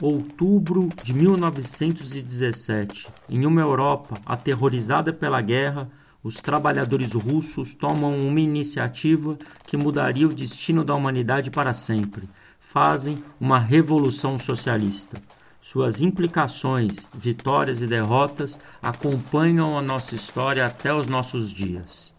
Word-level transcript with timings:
Outubro 0.00 0.88
de 1.04 1.14
1917. 1.14 3.06
Em 3.28 3.46
uma 3.46 3.60
Europa 3.60 4.16
aterrorizada 4.26 5.12
pela 5.12 5.40
guerra, 5.40 5.88
os 6.20 6.36
trabalhadores 6.36 7.12
russos 7.12 7.74
tomam 7.74 8.20
uma 8.20 8.40
iniciativa 8.40 9.38
que 9.64 9.76
mudaria 9.76 10.26
o 10.26 10.34
destino 10.34 10.82
da 10.82 10.96
humanidade 10.96 11.48
para 11.48 11.72
sempre. 11.72 12.28
Fazem 12.58 13.22
uma 13.40 13.58
revolução 13.60 14.36
socialista. 14.36 15.16
Suas 15.62 16.00
implicações, 16.00 17.06
vitórias 17.14 17.80
e 17.80 17.86
derrotas 17.86 18.58
acompanham 18.82 19.78
a 19.78 19.82
nossa 19.82 20.16
história 20.16 20.66
até 20.66 20.92
os 20.92 21.06
nossos 21.06 21.50
dias. 21.50 22.12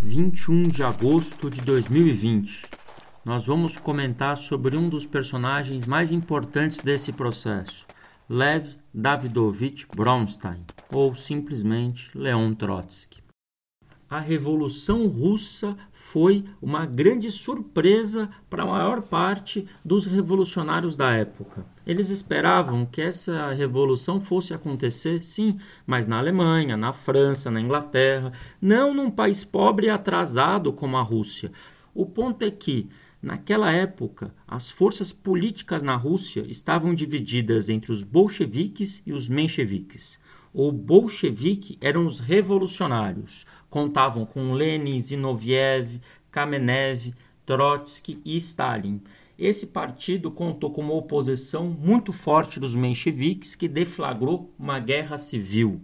21 0.00 0.68
de 0.68 0.84
agosto 0.84 1.50
de 1.50 1.60
2020 1.62 2.78
nós 3.28 3.44
vamos 3.44 3.76
comentar 3.76 4.38
sobre 4.38 4.74
um 4.74 4.88
dos 4.88 5.04
personagens 5.04 5.84
mais 5.84 6.12
importantes 6.12 6.78
desse 6.78 7.12
processo, 7.12 7.86
Lev 8.26 8.76
Davidovich 8.92 9.86
Bronstein, 9.94 10.64
ou 10.90 11.14
simplesmente 11.14 12.08
Leon 12.16 12.54
Trotsky. 12.54 13.22
A 14.08 14.18
Revolução 14.18 15.06
Russa 15.06 15.76
foi 15.92 16.42
uma 16.62 16.86
grande 16.86 17.30
surpresa 17.30 18.30
para 18.48 18.62
a 18.62 18.66
maior 18.66 19.02
parte 19.02 19.68
dos 19.84 20.06
revolucionários 20.06 20.96
da 20.96 21.12
época. 21.12 21.66
Eles 21.86 22.08
esperavam 22.08 22.86
que 22.86 23.02
essa 23.02 23.52
revolução 23.52 24.22
fosse 24.22 24.54
acontecer, 24.54 25.22
sim, 25.22 25.58
mas 25.86 26.06
na 26.08 26.18
Alemanha, 26.18 26.78
na 26.78 26.94
França, 26.94 27.50
na 27.50 27.60
Inglaterra, 27.60 28.32
não 28.58 28.94
num 28.94 29.10
país 29.10 29.44
pobre 29.44 29.88
e 29.88 29.90
atrasado 29.90 30.72
como 30.72 30.96
a 30.96 31.02
Rússia. 31.02 31.52
O 31.94 32.06
ponto 32.06 32.42
é 32.42 32.50
que 32.50 32.88
Naquela 33.20 33.72
época, 33.72 34.32
as 34.46 34.70
forças 34.70 35.12
políticas 35.12 35.82
na 35.82 35.96
Rússia 35.96 36.44
estavam 36.46 36.94
divididas 36.94 37.68
entre 37.68 37.90
os 37.90 38.04
bolcheviques 38.04 39.02
e 39.04 39.12
os 39.12 39.28
mencheviques. 39.28 40.20
O 40.54 40.70
bolchevique 40.70 41.76
eram 41.80 42.06
os 42.06 42.20
revolucionários, 42.20 43.44
contavam 43.68 44.24
com 44.24 44.52
Lenin, 44.52 45.00
Zinoviev, 45.00 46.00
Kamenev, 46.30 47.12
Trotsky 47.44 48.20
e 48.24 48.36
Stalin. 48.36 49.02
Esse 49.36 49.66
partido 49.66 50.30
contou 50.30 50.70
com 50.70 50.80
uma 50.80 50.94
oposição 50.94 51.68
muito 51.68 52.12
forte 52.12 52.60
dos 52.60 52.74
mencheviques 52.74 53.54
que 53.54 53.66
deflagrou 53.66 54.52
uma 54.56 54.78
guerra 54.78 55.18
civil. 55.18 55.82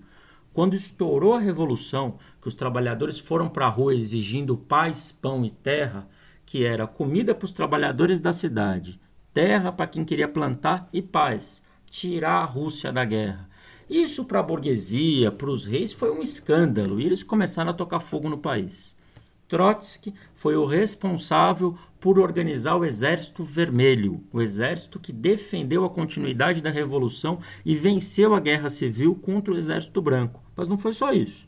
Quando 0.52 0.76
estourou 0.76 1.34
a 1.34 1.40
revolução, 1.40 2.16
que 2.40 2.46
os 2.46 2.54
trabalhadores 2.54 3.18
foram 3.18 3.48
para 3.48 3.66
a 3.66 3.70
rua 3.70 3.92
exigindo 3.92 4.56
paz, 4.56 5.10
pão 5.10 5.44
e 5.44 5.50
terra, 5.50 6.08
que 6.46 6.64
era 6.64 6.86
comida 6.86 7.34
para 7.34 7.44
os 7.44 7.52
trabalhadores 7.52 8.20
da 8.20 8.32
cidade, 8.32 9.00
terra 9.32 9.72
para 9.72 9.86
quem 9.86 10.04
queria 10.04 10.28
plantar 10.28 10.88
e 10.92 11.02
paz, 11.02 11.62
tirar 11.90 12.40
a 12.40 12.44
Rússia 12.44 12.92
da 12.92 13.04
guerra. 13.04 13.48
Isso 13.88 14.24
para 14.24 14.40
a 14.40 14.42
burguesia, 14.42 15.30
para 15.30 15.50
os 15.50 15.64
reis, 15.64 15.92
foi 15.92 16.10
um 16.10 16.22
escândalo 16.22 17.00
e 17.00 17.04
eles 17.04 17.22
começaram 17.22 17.70
a 17.70 17.74
tocar 17.74 18.00
fogo 18.00 18.28
no 18.28 18.38
país. 18.38 18.96
Trotsky 19.48 20.14
foi 20.34 20.56
o 20.56 20.64
responsável 20.64 21.76
por 22.00 22.18
organizar 22.18 22.76
o 22.76 22.84
Exército 22.84 23.42
Vermelho, 23.42 24.22
o 24.32 24.40
exército 24.40 24.98
que 24.98 25.12
defendeu 25.12 25.84
a 25.84 25.90
continuidade 25.90 26.60
da 26.60 26.70
Revolução 26.70 27.38
e 27.64 27.76
venceu 27.76 28.34
a 28.34 28.40
Guerra 28.40 28.68
Civil 28.70 29.14
contra 29.14 29.52
o 29.52 29.56
Exército 29.56 30.02
Branco. 30.02 30.42
Mas 30.56 30.68
não 30.68 30.76
foi 30.76 30.92
só 30.92 31.12
isso. 31.12 31.46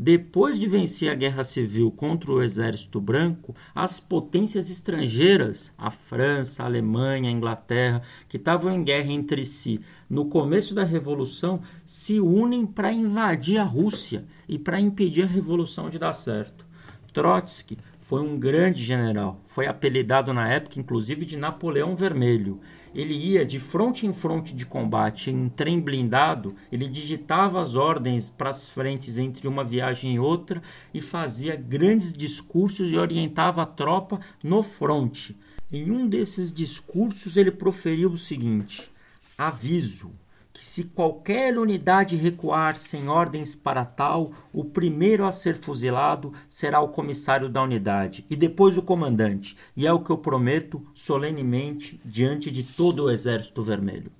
Depois 0.00 0.60
de 0.60 0.68
vencer 0.68 1.10
a 1.10 1.14
guerra 1.16 1.42
civil 1.42 1.90
contra 1.90 2.30
o 2.30 2.40
exército 2.40 3.00
branco, 3.00 3.52
as 3.74 3.98
potências 3.98 4.70
estrangeiras, 4.70 5.74
a 5.76 5.90
França, 5.90 6.62
a 6.62 6.66
Alemanha, 6.66 7.28
a 7.28 7.32
Inglaterra, 7.32 8.02
que 8.28 8.36
estavam 8.36 8.72
em 8.72 8.84
guerra 8.84 9.10
entre 9.10 9.44
si 9.44 9.80
no 10.08 10.26
começo 10.26 10.72
da 10.72 10.84
revolução, 10.84 11.60
se 11.84 12.20
unem 12.20 12.64
para 12.64 12.92
invadir 12.92 13.58
a 13.58 13.64
Rússia 13.64 14.24
e 14.48 14.56
para 14.56 14.78
impedir 14.78 15.24
a 15.24 15.26
revolução 15.26 15.90
de 15.90 15.98
dar 15.98 16.12
certo. 16.12 16.64
Trotsky 17.12 17.76
foi 18.00 18.22
um 18.22 18.38
grande 18.38 18.84
general, 18.84 19.40
foi 19.46 19.66
apelidado 19.66 20.32
na 20.32 20.48
época 20.48 20.78
inclusive 20.78 21.26
de 21.26 21.36
Napoleão 21.36 21.96
Vermelho 21.96 22.60
ele 22.94 23.14
ia 23.14 23.44
de 23.44 23.58
fronte 23.58 24.06
em 24.06 24.12
fronte 24.12 24.54
de 24.54 24.66
combate 24.66 25.30
em 25.30 25.36
um 25.36 25.48
trem 25.48 25.80
blindado, 25.80 26.54
ele 26.70 26.88
digitava 26.88 27.60
as 27.60 27.76
ordens 27.76 28.28
para 28.28 28.50
as 28.50 28.68
frentes 28.68 29.18
entre 29.18 29.46
uma 29.46 29.64
viagem 29.64 30.14
e 30.14 30.18
outra 30.18 30.62
e 30.92 31.00
fazia 31.00 31.56
grandes 31.56 32.12
discursos 32.12 32.90
e 32.90 32.96
orientava 32.96 33.62
a 33.62 33.66
tropa 33.66 34.20
no 34.42 34.62
fronte. 34.62 35.36
Em 35.70 35.90
um 35.90 36.08
desses 36.08 36.50
discursos 36.50 37.36
ele 37.36 37.50
proferiu 37.50 38.10
o 38.10 38.16
seguinte: 38.16 38.90
aviso 39.36 40.12
que 40.52 40.64
se 40.64 40.84
qualquer 40.84 41.56
unidade 41.56 42.16
recuar 42.16 42.76
sem 42.76 43.08
ordens 43.08 43.54
para 43.54 43.84
tal, 43.84 44.32
o 44.52 44.64
primeiro 44.64 45.24
a 45.24 45.32
ser 45.32 45.56
fuzilado 45.56 46.32
será 46.48 46.80
o 46.80 46.88
comissário 46.88 47.48
da 47.48 47.62
unidade 47.62 48.26
e 48.28 48.34
depois 48.34 48.76
o 48.76 48.82
comandante, 48.82 49.56
e 49.76 49.86
é 49.86 49.92
o 49.92 50.00
que 50.00 50.10
eu 50.10 50.18
prometo 50.18 50.84
solenemente 50.94 52.00
diante 52.04 52.50
de 52.50 52.62
todo 52.62 53.04
o 53.04 53.10
Exército 53.10 53.62
Vermelho. 53.62 54.10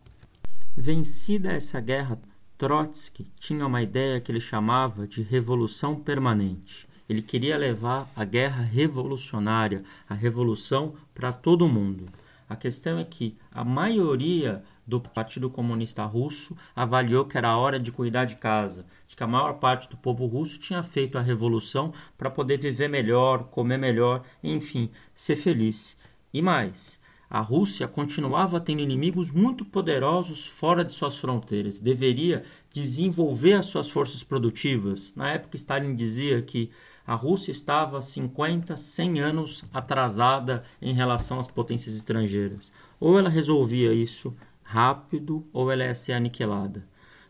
Vencida 0.76 1.50
essa 1.52 1.80
guerra, 1.80 2.20
Trotsky 2.56 3.26
tinha 3.38 3.66
uma 3.66 3.82
ideia 3.82 4.20
que 4.20 4.30
ele 4.30 4.40
chamava 4.40 5.06
de 5.06 5.22
revolução 5.22 5.96
permanente. 5.96 6.88
Ele 7.08 7.22
queria 7.22 7.56
levar 7.56 8.10
a 8.14 8.24
guerra 8.24 8.62
revolucionária, 8.62 9.82
a 10.08 10.14
revolução 10.14 10.94
para 11.14 11.32
todo 11.32 11.66
mundo. 11.66 12.06
A 12.48 12.54
questão 12.54 12.98
é 12.98 13.04
que 13.04 13.36
a 13.50 13.64
maioria 13.64 14.62
do 14.88 14.98
Partido 14.98 15.50
Comunista 15.50 16.02
Russo 16.06 16.56
avaliou 16.74 17.26
que 17.26 17.36
era 17.36 17.58
hora 17.58 17.78
de 17.78 17.92
cuidar 17.92 18.24
de 18.24 18.36
casa, 18.36 18.86
de 19.06 19.14
que 19.14 19.22
a 19.22 19.26
maior 19.26 19.58
parte 19.58 19.86
do 19.86 19.98
povo 19.98 20.24
russo 20.24 20.58
tinha 20.58 20.82
feito 20.82 21.18
a 21.18 21.20
revolução 21.20 21.92
para 22.16 22.30
poder 22.30 22.58
viver 22.58 22.88
melhor, 22.88 23.44
comer 23.44 23.76
melhor, 23.76 24.22
enfim, 24.42 24.90
ser 25.14 25.36
feliz. 25.36 25.98
E 26.32 26.40
mais, 26.40 26.98
a 27.28 27.40
Rússia 27.40 27.86
continuava 27.86 28.58
tendo 28.58 28.80
inimigos 28.80 29.30
muito 29.30 29.62
poderosos 29.62 30.46
fora 30.46 30.82
de 30.82 30.94
suas 30.94 31.18
fronteiras. 31.18 31.78
Deveria 31.78 32.42
desenvolver 32.72 33.52
as 33.52 33.66
suas 33.66 33.90
forças 33.90 34.22
produtivas. 34.22 35.12
Na 35.14 35.32
época, 35.32 35.56
Stalin 35.56 35.94
dizia 35.94 36.40
que 36.40 36.70
a 37.06 37.14
Rússia 37.14 37.50
estava 37.50 38.00
50, 38.00 38.74
100 38.76 39.20
anos 39.20 39.64
atrasada 39.72 40.62
em 40.80 40.94
relação 40.94 41.38
às 41.38 41.46
potências 41.46 41.94
estrangeiras. 41.94 42.72
Ou 42.98 43.18
ela 43.18 43.28
resolvia 43.28 43.92
isso 43.92 44.34
rápido 44.68 45.48
ou 45.50 45.72
ela 45.72 45.84
ia 45.84 45.94
ser 45.94 46.12
aniquilada. 46.12 46.86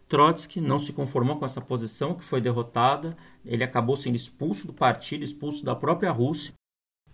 Trotsky 0.09 0.61
não 0.61 0.79
se 0.79 0.93
conformou 0.93 1.37
com 1.37 1.45
essa 1.45 1.61
posição, 1.61 2.15
que 2.15 2.25
foi 2.25 2.41
derrotada, 2.41 3.17
ele 3.45 3.63
acabou 3.63 3.97
sendo 3.97 4.17
expulso 4.17 4.67
do 4.67 4.73
partido, 4.73 5.25
expulso 5.25 5.65
da 5.65 5.77
própria 5.77 6.11
Rússia. 6.11 6.53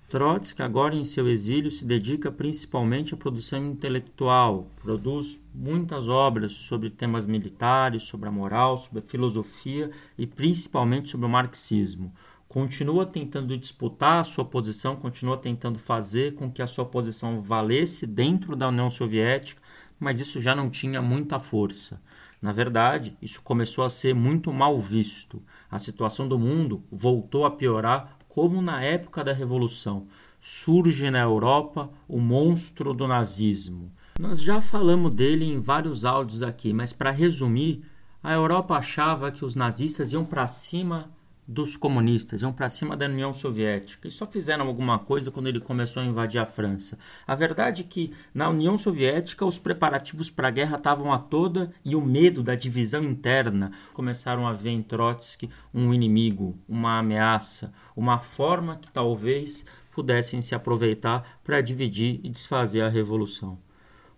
Trotsky, 0.09 0.63
agora 0.63 0.95
em 0.95 1.05
seu 1.05 1.29
exílio, 1.29 1.71
se 1.71 1.85
dedica 1.85 2.33
principalmente 2.33 3.13
à 3.13 3.17
produção 3.17 3.67
intelectual, 3.67 4.71
produz 4.81 5.41
muitas 5.53 6.09
obras 6.09 6.53
sobre 6.53 6.89
temas 6.89 7.27
militares, 7.27 8.05
sobre 8.05 8.29
a 8.29 8.33
moral, 8.33 8.79
sobre 8.79 9.01
a 9.01 9.03
filosofia 9.03 9.91
e 10.17 10.27
principalmente 10.27 11.11
sobre 11.11 11.27
o 11.27 11.31
marxismo. 11.31 12.15
Continua 12.49 13.05
tentando 13.05 13.59
disputar 13.59 14.21
a 14.21 14.25
sua 14.25 14.45
posição, 14.45 14.95
continua 14.95 15.37
tentando 15.37 15.79
fazer 15.79 16.35
com 16.35 16.51
que 16.51 16.63
a 16.63 16.67
sua 16.67 16.85
posição 16.85 17.43
valesse 17.43 18.07
dentro 18.07 18.55
da 18.55 18.69
União 18.69 18.89
Soviética, 18.89 19.61
mas 19.99 20.21
isso 20.21 20.41
já 20.41 20.55
não 20.55 20.69
tinha 20.71 21.01
muita 21.01 21.39
força. 21.39 22.01
Na 22.41 22.53
verdade, 22.53 23.17
isso 23.23 23.41
começou 23.43 23.85
a 23.85 23.89
ser 23.89 24.15
muito 24.15 24.53
mal 24.53 24.79
visto. 24.79 25.43
A 25.71 25.79
situação 25.79 26.29
do 26.29 26.39
mundo 26.39 26.85
voltou 26.91 27.47
a 27.47 27.51
piorar, 27.51 28.19
como 28.29 28.61
na 28.61 28.83
época 28.83 29.25
da 29.25 29.33
Revolução. 29.33 30.07
Surge 30.41 31.11
na 31.11 31.21
Europa 31.21 31.91
o 32.07 32.21
monstro 32.21 32.93
do 32.93 33.09
nazismo. 33.09 33.91
Nós 34.21 34.43
já 34.43 34.61
falamos 34.61 35.15
dele 35.15 35.45
em 35.45 35.59
vários 35.59 36.05
áudios 36.05 36.43
aqui, 36.43 36.73
mas 36.73 36.93
para 36.93 37.11
resumir, 37.11 37.83
a 38.23 38.33
Europa 38.33 38.77
achava 38.77 39.33
que 39.33 39.45
os 39.45 39.57
nazistas 39.57 40.13
iam 40.13 40.25
para 40.25 40.47
cima 40.47 41.11
dos 41.47 41.77
comunistas, 41.77 42.43
iam 42.43 42.53
para 42.53 42.69
cima 42.69 42.97
da 42.97 43.07
União 43.07 43.33
Soviética 43.35 44.09
e 44.09 44.11
só 44.11 44.25
fizeram 44.25 44.67
alguma 44.67 44.99
coisa 44.99 45.31
quando 45.31 45.47
ele 45.47 45.61
começou 45.61 46.03
a 46.03 46.07
invadir 46.07 46.41
a 46.41 46.47
França. 46.47 46.99
A 47.27 47.35
verdade 47.35 47.83
é 47.83 47.85
que 47.85 48.13
na 48.35 48.49
União 48.49 48.79
Soviética 48.79 49.45
os 49.45 49.59
preparativos 49.59 50.31
para 50.31 50.49
a 50.49 50.51
guerra 50.51 50.77
estavam 50.77 51.13
a 51.13 51.19
toda 51.19 51.71
e 51.85 51.95
o 51.95 52.01
medo 52.01 52.43
da 52.43 52.55
divisão 52.55 53.05
interna 53.05 53.73
começaram 53.93 54.47
a 54.47 54.53
ver 54.53 54.71
em 54.71 54.83
Trotsky 54.83 55.51
um 55.73 55.93
inimigo, 55.93 56.57
uma 56.69 56.99
ameaça, 56.99 57.73
uma 57.95 58.19
forma 58.19 58.77
que 58.77 58.91
talvez 58.91 59.67
pudessem 59.93 60.43
se 60.43 60.55
aproveitar 60.55 61.39
para 61.45 61.61
dividir 61.61 62.21
e 62.25 62.29
desfazer 62.29 62.81
a 62.81 62.89
revolução. 62.89 63.59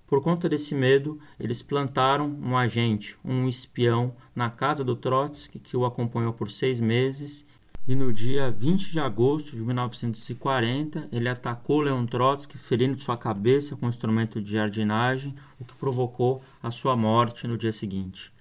Por 0.07 0.23
conta 0.23 0.49
desse 0.49 0.75
medo, 0.75 1.19
eles 1.39 1.63
plantaram 1.63 2.29
um 2.41 2.57
agente, 2.57 3.17
um 3.25 3.49
espião, 3.49 4.15
na 4.35 4.49
casa 4.49 4.85
do 4.85 4.95
Trotsky, 4.95 5.59
que 5.59 5.77
o 5.77 5.85
acompanhou 5.85 6.33
por 6.33 6.51
seis 6.51 6.81
meses 6.81 7.45
e 7.89 7.95
no 7.95 8.13
dia 8.13 8.51
20 8.51 8.91
de 8.91 8.99
agosto 8.99 9.57
de 9.57 9.63
1940 9.63 11.09
ele 11.13 11.29
atacou 11.29 11.81
Leon 11.81 12.05
Trotsky, 12.05 12.59
ferindo 12.59 13.01
sua 13.01 13.17
cabeça 13.17 13.77
com 13.77 13.87
um 13.87 13.89
instrumento 13.89 14.43
de 14.43 14.53
jardinagem, 14.53 15.35
o 15.61 15.65
que 15.65 15.75
provocou 15.75 16.43
a 16.61 16.71
sua 16.73 16.97
morte 16.97 17.47
no 17.47 17.57
dia 17.57 17.73
seguinte. 17.73 18.33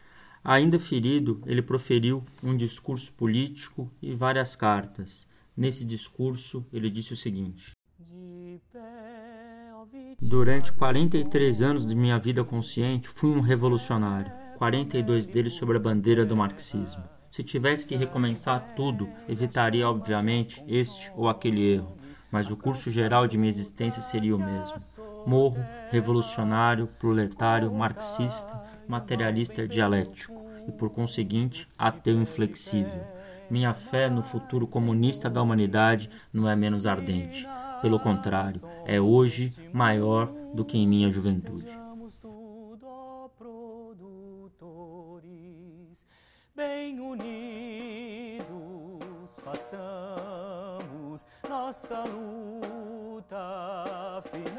Ainda 0.43 0.79
ferido, 0.79 1.41
ele 1.45 1.61
proferiu 1.61 2.23
um 2.43 2.57
discurso 2.57 3.11
político 3.13 3.91
e 4.01 4.13
várias 4.13 4.55
cartas. 4.55 5.27
Nesse 5.55 5.85
discurso, 5.85 6.65
ele 6.73 6.89
disse 6.89 7.13
o 7.13 7.17
seguinte: 7.17 7.74
Durante 10.21 10.71
43 10.71 11.61
anos 11.61 11.85
de 11.85 11.95
minha 11.95 12.17
vida 12.17 12.43
consciente, 12.43 13.09
fui 13.09 13.29
um 13.29 13.41
revolucionário, 13.41 14.31
42 14.57 15.27
deles 15.27 15.53
sob 15.53 15.75
a 15.75 15.79
bandeira 15.79 16.25
do 16.25 16.35
marxismo. 16.35 17.03
Se 17.29 17.43
tivesse 17.43 17.85
que 17.85 17.95
recomeçar 17.95 18.73
tudo, 18.75 19.09
evitaria, 19.27 19.89
obviamente, 19.89 20.63
este 20.67 21.11
ou 21.15 21.27
aquele 21.27 21.73
erro, 21.73 21.97
mas 22.31 22.49
o 22.49 22.55
curso 22.55 22.89
geral 22.89 23.27
de 23.27 23.37
minha 23.37 23.49
existência 23.49 24.01
seria 24.01 24.35
o 24.35 24.39
mesmo. 24.39 24.77
Morro, 25.25 25.63
revolucionário, 25.89 26.87
proletário, 26.99 27.73
marxista, 27.73 28.63
materialista 28.87 29.67
dialético 29.67 30.45
e, 30.67 30.71
por 30.71 30.89
conseguinte, 30.89 31.67
ateu 31.77 32.21
inflexível. 32.21 33.03
Minha 33.49 33.73
fé 33.73 34.09
no 34.09 34.23
futuro 34.23 34.65
comunista 34.65 35.29
da 35.29 35.41
humanidade 35.41 36.09
não 36.33 36.49
é 36.49 36.55
menos 36.55 36.85
ardente. 36.85 37.47
Pelo 37.85 37.99
contrário, 37.99 38.59
é 38.83 38.99
hoje 38.99 39.53
maior 39.71 40.25
do 40.55 40.65
que 40.65 40.75
em 40.75 40.87
minha 40.87 41.11
juventude. 41.11 41.71
bem 46.55 46.99
unidos 46.99 48.47
façamos 49.43 51.27
nossa 51.47 52.03
luta 52.05 53.37
final. 54.31 54.54